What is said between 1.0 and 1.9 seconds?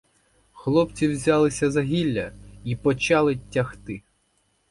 взялися за